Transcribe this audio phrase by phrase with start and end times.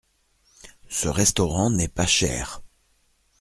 [0.89, 2.63] Ce restaurant n’est pas cher.